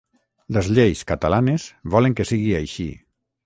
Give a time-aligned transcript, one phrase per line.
[0.55, 1.67] Les lleis catalanes
[1.97, 2.91] volen que sigui així.